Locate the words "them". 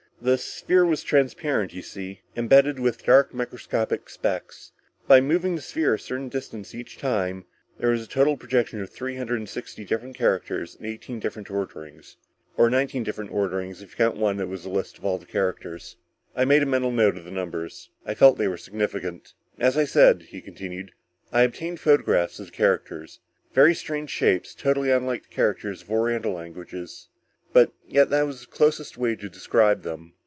29.83-30.13